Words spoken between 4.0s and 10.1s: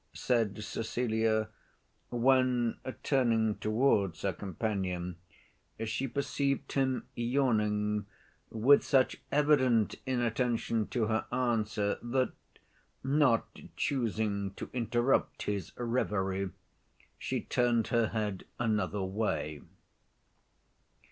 her companion, she perceived him yawning, with such evident